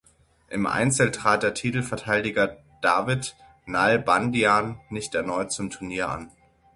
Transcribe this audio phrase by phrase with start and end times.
[0.47, 3.35] Im Einzel trat der Titelverteidiger David
[3.67, 6.31] Nalbandian nicht erneut zum Turnier an.